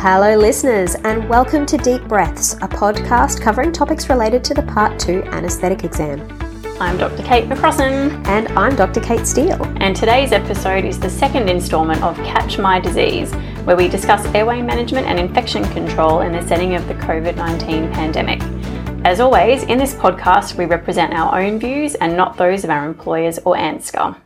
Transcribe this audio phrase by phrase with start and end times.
[0.00, 4.96] Hello, listeners, and welcome to Deep Breaths, a podcast covering topics related to the Part
[5.00, 6.20] 2 anaesthetic exam.
[6.80, 7.24] I'm Dr.
[7.24, 8.24] Kate McCrossan.
[8.28, 9.00] And I'm Dr.
[9.00, 9.60] Kate Steele.
[9.80, 13.34] And today's episode is the second instalment of Catch My Disease,
[13.64, 17.90] where we discuss airway management and infection control in the setting of the COVID 19
[17.90, 18.40] pandemic.
[19.04, 22.86] As always, in this podcast, we represent our own views and not those of our
[22.86, 24.16] employers or ANZCA.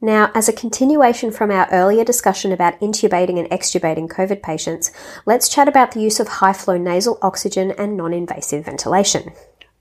[0.00, 4.92] Now, as a continuation from our earlier discussion about intubating and extubating COVID patients,
[5.24, 9.32] let's chat about the use of high flow nasal oxygen and non invasive ventilation.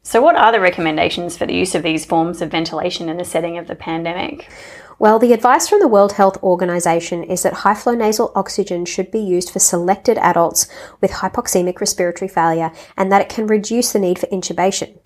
[0.04, 3.26] So, what are the recommendations for the use of these forms of ventilation in the
[3.26, 4.50] setting of the pandemic?
[4.98, 9.12] Well, the advice from the World Health Organization is that high flow nasal oxygen should
[9.12, 10.68] be used for selected adults
[11.02, 14.98] with hypoxemic respiratory failure and that it can reduce the need for intubation.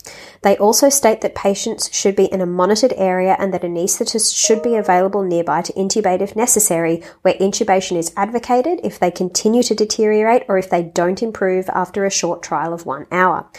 [0.43, 4.61] They also state that patients should be in a monitored area and that anaesthetists should
[4.61, 9.73] be available nearby to intubate if necessary, where intubation is advocated if they continue to
[9.73, 13.49] deteriorate or if they don't improve after a short trial of one hour.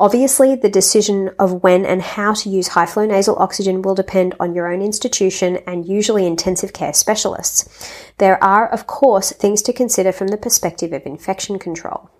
[0.00, 4.32] Obviously, the decision of when and how to use high flow nasal oxygen will depend
[4.38, 7.92] on your own institution and usually intensive care specialists.
[8.18, 12.10] There are, of course, things to consider from the perspective of infection control.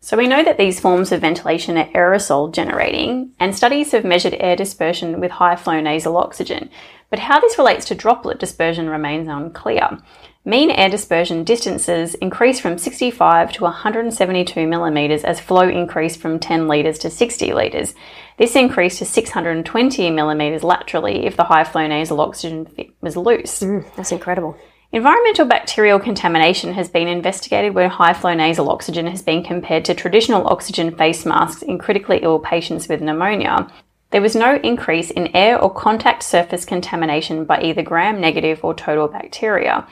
[0.00, 4.36] So we know that these forms of ventilation are aerosol generating, and studies have measured
[4.38, 6.70] air dispersion with high flow nasal oxygen.
[7.10, 9.98] But how this relates to droplet dispersion remains unclear.
[10.46, 16.68] Mean air dispersion distances increased from 65 to 172 millimetres as flow increased from 10
[16.68, 17.96] litres to 60 litres.
[18.38, 22.68] This increased to 620 millimetres laterally if the high flow nasal oxygen
[23.00, 23.58] was loose.
[23.58, 24.56] Mm, that's incredible.
[24.92, 29.94] Environmental bacterial contamination has been investigated where high flow nasal oxygen has been compared to
[29.94, 33.66] traditional oxygen face masks in critically ill patients with pneumonia.
[34.12, 38.74] There was no increase in air or contact surface contamination by either gram negative or
[38.74, 39.84] total bacteria.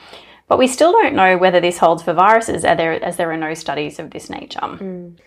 [0.47, 3.99] But we still don't know whether this holds for viruses as there are no studies
[3.99, 4.59] of this nature.
[4.59, 5.17] Mm.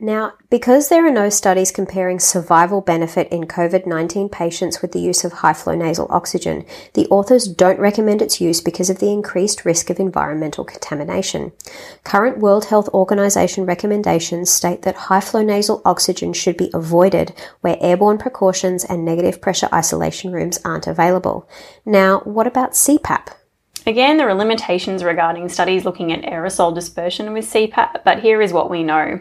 [0.00, 5.00] Now, because there are no studies comparing survival benefit in COVID 19 patients with the
[5.00, 9.10] use of high flow nasal oxygen, the authors don't recommend its use because of the
[9.10, 11.50] increased risk of environmental contamination.
[12.04, 17.76] Current World Health Organization recommendations state that high flow nasal oxygen should be avoided where
[17.80, 21.48] airborne precautions and negative pressure isolation rooms aren't available.
[21.84, 23.30] Now, what about CPAP?
[23.88, 28.52] Again, there are limitations regarding studies looking at aerosol dispersion with CPAP, but here is
[28.52, 29.18] what we know.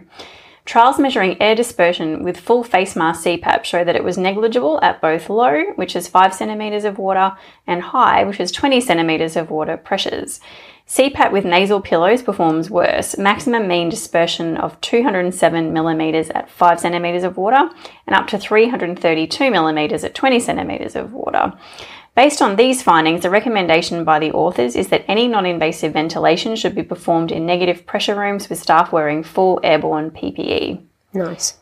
[0.65, 4.99] Trials measuring air dispersion with full face mask CPAP show that it was negligible at
[4.99, 9.49] both low, which is 5 centimetres of water, and high, which is 20 centimetres of
[9.49, 10.41] water pressures.
[10.85, 17.23] CPAP with nasal pillows performs worse, maximum mean dispersion of 207 millimetres at 5 centimetres
[17.23, 17.69] of water
[18.05, 21.53] and up to 332 millimetres at 20 centimetres of water.
[22.17, 26.55] Based on these findings, the recommendation by the authors is that any non invasive ventilation
[26.55, 30.81] should be performed in negative pressure rooms with staff wearing full airborne PPE.
[31.13, 31.59] Nice.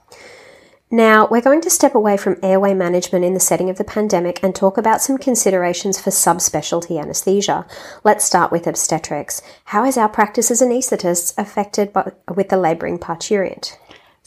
[0.89, 4.41] Now, we're going to step away from airway management in the setting of the pandemic
[4.41, 7.67] and talk about some considerations for subspecialty anaesthesia.
[8.05, 9.41] Let's start with obstetrics.
[9.65, 13.75] How is our practice as anaesthetists affected by, with the labouring parturient?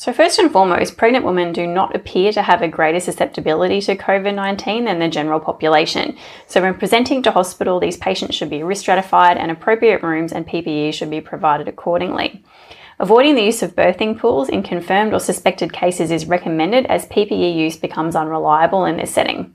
[0.00, 3.96] So, first and foremost, pregnant women do not appear to have a greater susceptibility to
[3.96, 6.16] COVID 19 than the general population.
[6.46, 10.46] So, when presenting to hospital, these patients should be risk stratified and appropriate rooms and
[10.46, 12.44] PPE should be provided accordingly.
[13.00, 17.56] Avoiding the use of birthing pools in confirmed or suspected cases is recommended as PPE
[17.56, 19.52] use becomes unreliable in this setting.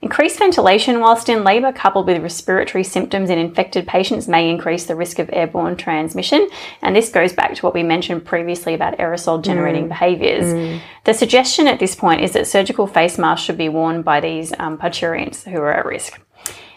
[0.00, 4.94] Increased ventilation whilst in labour, coupled with respiratory symptoms in infected patients, may increase the
[4.94, 6.48] risk of airborne transmission.
[6.82, 9.88] And this goes back to what we mentioned previously about aerosol generating mm.
[9.88, 10.44] behaviours.
[10.44, 10.80] Mm.
[11.02, 14.52] The suggestion at this point is that surgical face masks should be worn by these
[14.60, 16.20] um, parturients who are at risk.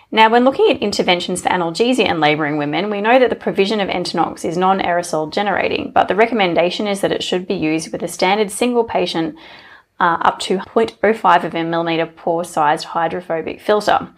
[0.10, 3.80] Now, when looking at interventions for analgesia in labouring women, we know that the provision
[3.80, 7.92] of Entonox is non aerosol generating, but the recommendation is that it should be used
[7.92, 9.38] with a standard single patient
[10.02, 14.10] uh, up to 0.05 of a millimetre pore sized hydrophobic filter.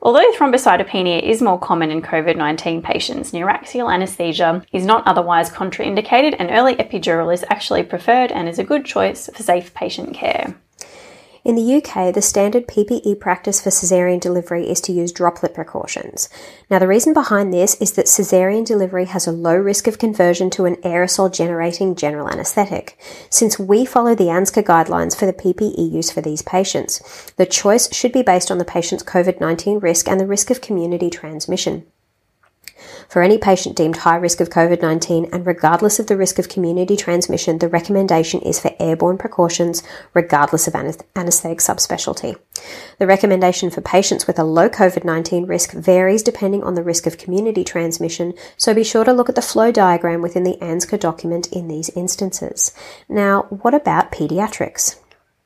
[0.00, 6.34] Although thrombocytopenia is more common in COVID 19 patients, neuraxial anaesthesia is not otherwise contraindicated,
[6.40, 10.56] and early epidural is actually preferred and is a good choice for safe patient care.
[11.44, 16.28] In the UK, the standard PPE practice for caesarean delivery is to use droplet precautions.
[16.70, 20.50] Now, the reason behind this is that caesarean delivery has a low risk of conversion
[20.50, 22.96] to an aerosol generating general anaesthetic.
[23.28, 27.92] Since we follow the ANZCA guidelines for the PPE use for these patients, the choice
[27.92, 31.86] should be based on the patient's COVID 19 risk and the risk of community transmission.
[33.08, 36.48] For any patient deemed high risk of COVID 19 and regardless of the risk of
[36.48, 39.82] community transmission, the recommendation is for airborne precautions
[40.14, 42.38] regardless of anaesthetic subspecialty.
[42.98, 47.06] The recommendation for patients with a low COVID 19 risk varies depending on the risk
[47.06, 50.98] of community transmission, so be sure to look at the flow diagram within the ANZCA
[50.98, 52.72] document in these instances.
[53.08, 55.01] Now, what about paediatrics?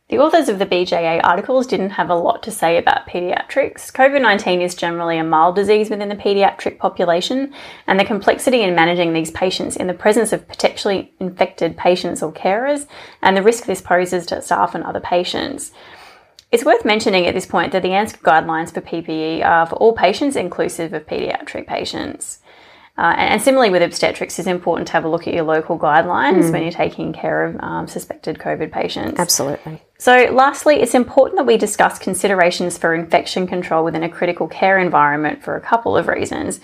[0.08, 3.90] The authors of the BJA articles didn't have a lot to say about paediatrics.
[3.90, 7.52] COVID 19 is generally a mild disease within the paediatric population,
[7.88, 12.32] and the complexity in managing these patients in the presence of potentially infected patients or
[12.32, 12.86] carers,
[13.20, 15.72] and the risk this poses to staff and other patients.
[16.52, 19.92] It's worth mentioning at this point that the ANZCA guidelines for PPE are for all
[19.92, 22.38] patients, inclusive of paediatric patients.
[22.98, 26.44] Uh, and, similarly with obstetrics, it's important to have a look at your local guidelines
[26.44, 26.52] mm.
[26.52, 29.20] when you're taking care of um, suspected COVID patients.
[29.20, 29.82] Absolutely.
[29.98, 34.78] So, lastly, it's important that we discuss considerations for infection control within a critical care
[34.78, 36.58] environment for a couple of reasons.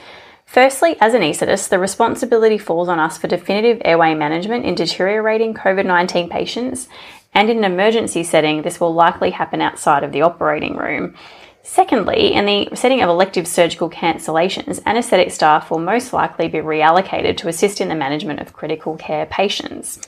[0.46, 5.52] Firstly, as an anaesthetist, the responsibility falls on us for definitive airway management in deteriorating
[5.52, 6.88] COVID 19 patients,
[7.34, 11.14] and in an emergency setting, this will likely happen outside of the operating room.
[11.62, 17.36] Secondly, in the setting of elective surgical cancellations, anaesthetic staff will most likely be reallocated
[17.36, 20.00] to assist in the management of critical care patients.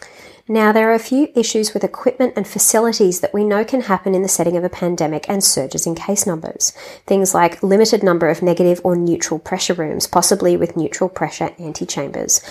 [0.46, 4.14] Now, there are a few issues with equipment and facilities that we know can happen
[4.14, 6.72] in the setting of a pandemic and surges in case numbers.
[7.06, 12.42] Things like limited number of negative or neutral pressure rooms, possibly with neutral pressure antechambers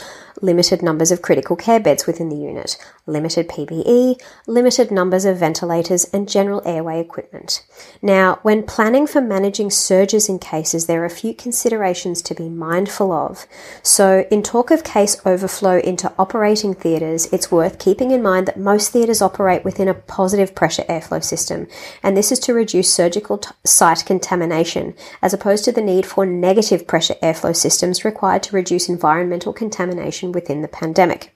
[0.41, 6.05] limited numbers of critical care beds within the unit, limited PPE, limited numbers of ventilators,
[6.05, 7.65] and general airway equipment.
[8.01, 12.47] Now, when planning for managing surges in cases, there are a few considerations to be
[12.47, 13.45] mindful of.
[13.81, 18.59] So, in talk of case overflow into operating theatres, it's worth keeping in mind that
[18.59, 21.67] most theatres operate within a positive pressure airflow system,
[22.01, 26.25] and this is to reduce surgical t- site contamination, as opposed to the need for
[26.25, 31.32] negative pressure airflow systems required to reduce environmental contamination within the pandemic.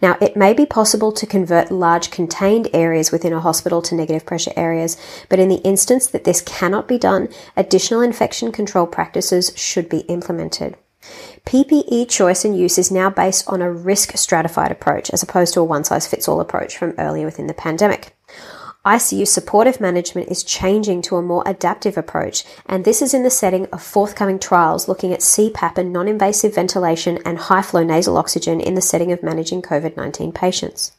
[0.00, 4.26] Now, it may be possible to convert large contained areas within a hospital to negative
[4.26, 4.96] pressure areas,
[5.28, 10.00] but in the instance that this cannot be done, additional infection control practices should be
[10.00, 10.76] implemented.
[11.46, 15.60] PPE choice and use is now based on a risk stratified approach as opposed to
[15.60, 18.14] a one size fits all approach from earlier within the pandemic.
[18.84, 23.30] ICU supportive management is changing to a more adaptive approach, and this is in the
[23.30, 28.16] setting of forthcoming trials looking at CPAP and non invasive ventilation and high flow nasal
[28.16, 30.92] oxygen in the setting of managing COVID 19 patients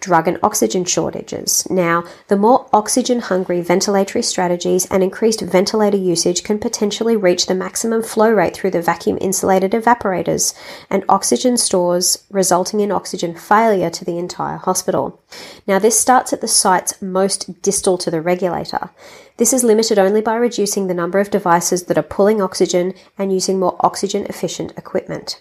[0.00, 1.66] drug and oxygen shortages.
[1.70, 7.54] Now, the more oxygen hungry ventilatory strategies and increased ventilator usage can potentially reach the
[7.54, 10.54] maximum flow rate through the vacuum insulated evaporators
[10.90, 15.20] and oxygen stores, resulting in oxygen failure to the entire hospital.
[15.66, 18.90] Now, this starts at the sites most distal to the regulator.
[19.36, 23.32] This is limited only by reducing the number of devices that are pulling oxygen and
[23.32, 25.40] using more oxygen efficient equipment.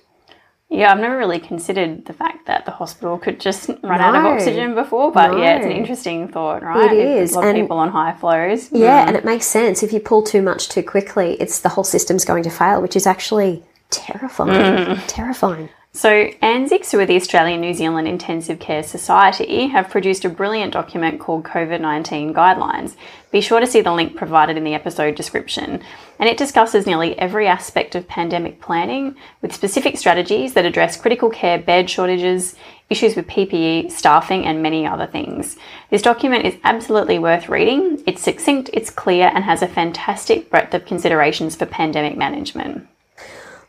[0.74, 4.16] Yeah, I've never really considered the fact that the hospital could just run no, out
[4.16, 5.38] of oxygen before, but no.
[5.38, 6.92] yeah, it's an interesting thought, right?
[6.92, 7.34] It is.
[7.34, 8.72] A lot of people on high flows.
[8.72, 9.08] Yeah, mm.
[9.10, 9.84] and it makes sense.
[9.84, 12.96] If you pull too much too quickly, it's the whole system's going to fail, which
[12.96, 14.88] is actually terrifying.
[14.98, 15.04] Mm.
[15.08, 15.70] Terrifying.
[15.96, 16.10] So,
[16.42, 21.20] ANZICS, who are the Australian New Zealand Intensive Care Society, have produced a brilliant document
[21.20, 22.96] called COVID 19 Guidelines.
[23.30, 25.84] Be sure to see the link provided in the episode description.
[26.18, 31.30] And it discusses nearly every aspect of pandemic planning with specific strategies that address critical
[31.30, 32.56] care bed shortages,
[32.90, 35.58] issues with PPE, staffing, and many other things.
[35.92, 38.02] This document is absolutely worth reading.
[38.08, 42.88] It's succinct, it's clear, and has a fantastic breadth of considerations for pandemic management.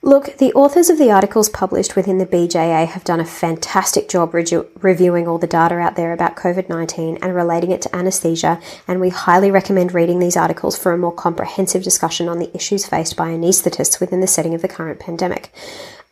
[0.04, 4.34] Look, the authors of the articles published within the BJA have done a fantastic job
[4.34, 4.44] re-
[4.82, 9.00] reviewing all the data out there about COVID 19 and relating it to anaesthesia, and
[9.00, 13.16] we highly recommend reading these articles for a more comprehensive discussion on the issues faced
[13.16, 15.50] by anaesthetists within the setting of the current pandemic.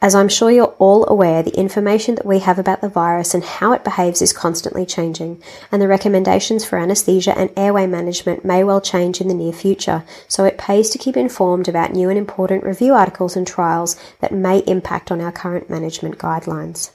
[0.02, 3.44] As I'm sure you're all aware, the information that we have about the virus and
[3.44, 5.40] how it behaves is constantly changing,
[5.70, 10.02] and the recommendations for anaesthesia and airway management may well change in the near future,
[10.26, 14.34] so it pays to keep informed about new and important review articles and trials that
[14.34, 16.90] may impact on our current management guidelines.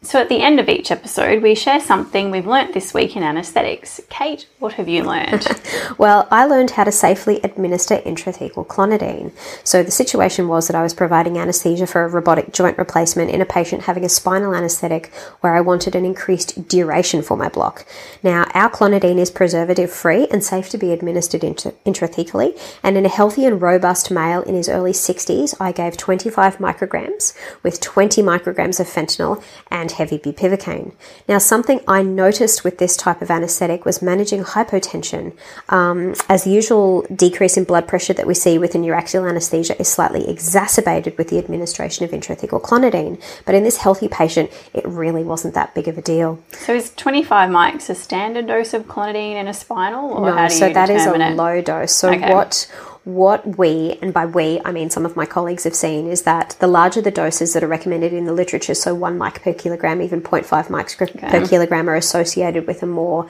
[0.00, 3.24] So, at the end of each episode, we share something we've learnt this week in
[3.24, 4.00] anaesthetics.
[4.08, 5.48] Kate, what have you learned?
[5.98, 9.32] well, I learned how to safely administer intrathecal clonidine.
[9.64, 13.40] So, the situation was that I was providing anaesthesia for a robotic joint replacement in
[13.40, 17.84] a patient having a spinal anaesthetic where I wanted an increased duration for my block.
[18.22, 23.04] Now, our clonidine is preservative free and safe to be administered intra- intrathecally, and in
[23.04, 28.22] a healthy and robust male in his early 60s, I gave 25 micrograms with 20
[28.22, 30.92] micrograms of fentanyl and and heavy bupivacaine.
[31.28, 35.32] Now, something I noticed with this type of anesthetic was managing hypotension.
[35.68, 39.78] Um, as the usual decrease in blood pressure that we see with a neuraxial anesthesia
[39.80, 44.84] is slightly exacerbated with the administration of intrathecal clonidine, but in this healthy patient, it
[44.86, 46.38] really wasn't that big of a deal.
[46.52, 50.48] So is 25 mics a standard dose of clonidine in a spinal, or No, how
[50.48, 51.36] do so you that is a it?
[51.36, 51.92] low dose.
[51.94, 52.32] So Okay.
[52.32, 52.66] what
[53.08, 56.56] what we and by we I mean some of my colleagues have seen is that
[56.60, 60.02] the larger the doses that are recommended in the literature, so one mic per kilogram,
[60.02, 63.26] even 0.5 mics per kilogram, are associated with a more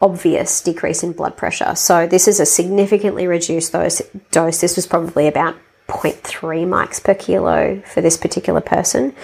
[0.00, 1.74] obvious decrease in blood pressure.
[1.74, 4.02] So this is a significantly reduced dose.
[4.30, 4.60] Dose.
[4.60, 5.56] This was probably about
[5.88, 9.14] 0.3 mics per kilo for this particular person,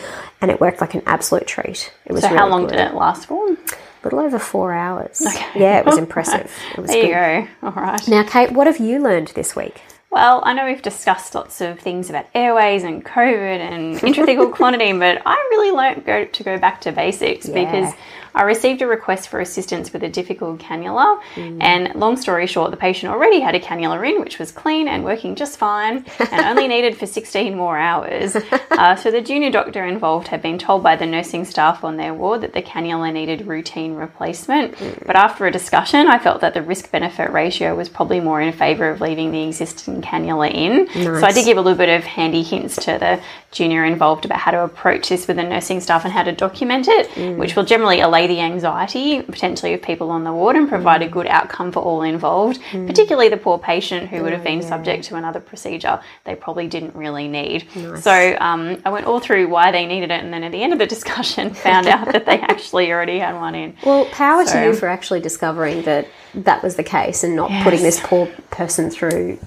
[0.40, 1.92] and it worked like an absolute treat.
[2.04, 2.72] It was So how long good.
[2.72, 3.56] did it last for?
[4.02, 5.20] A little over four hours.
[5.56, 6.50] Yeah, it was impressive.
[6.72, 7.48] It was There good.
[7.48, 7.66] you go.
[7.68, 8.08] All right.
[8.08, 9.80] Now, Kate, what have you learned this week?
[10.10, 14.98] Well, I know we've discussed lots of things about airways and COVID and intrathecal clonidine,
[14.98, 17.92] but I really learned go, to go back to basics because
[18.34, 21.20] I received a request for assistance with a difficult cannula.
[21.34, 21.62] Mm.
[21.62, 25.04] And long story short, the patient already had a cannula in, which was clean and
[25.04, 28.36] working just fine and only needed for 16 more hours.
[28.70, 32.14] Uh, so the junior doctor involved had been told by the nursing staff on their
[32.14, 34.74] ward that the cannula needed routine replacement.
[34.74, 35.06] Mm.
[35.06, 38.52] But after a discussion, I felt that the risk benefit ratio was probably more in
[38.52, 40.88] favour of leaving the existing cannula in.
[40.92, 43.20] So I did give a little bit of handy hints to the
[43.50, 46.86] junior involved about how to approach this with the nursing staff and how to document
[46.88, 47.36] it, mm.
[47.36, 51.08] which will generally allay the anxiety potentially of people on the ward and provide a
[51.08, 55.16] good outcome for all involved, particularly the poor patient who would have been subject to
[55.16, 57.66] another procedure they probably didn't really need.
[58.00, 60.72] So um, I went all through why they needed it, and then at the end
[60.72, 63.76] of the discussion, found out that they actually already had one in.
[63.84, 67.50] Well, power So- to you for actually discovering that that was the case and not
[67.62, 69.38] putting this poor person through,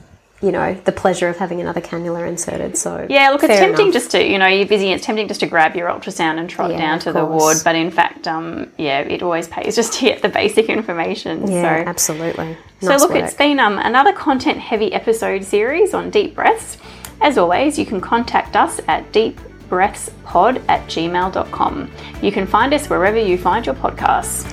[0.41, 2.75] you know, the pleasure of having another cannula inserted.
[2.77, 3.93] So Yeah, look, it's tempting enough.
[3.93, 6.71] just to, you know, you're busy, it's tempting just to grab your ultrasound and trot
[6.71, 10.05] Yeah, down to the ward, but in fact, um, yeah, it always pays just to
[10.05, 11.51] get the basic information.
[11.51, 11.89] Yeah, so.
[11.89, 12.57] absolutely.
[12.81, 13.23] So, look, work.
[13.23, 16.77] it's been um, another content heavy episode series on deep breaths.
[17.21, 21.91] As always, you can contact us at deepbreathspod at gmail.com.
[22.23, 24.51] You can find us wherever you find your podcasts.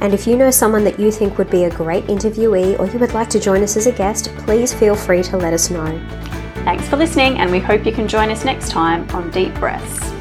[0.00, 2.98] And if you know someone that you think would be a great interviewee or you
[2.98, 5.86] would like to join us as a guest, please feel free to let us know.
[6.64, 10.15] Thanks for listening, and we hope you can join us next time on Deep Breaths.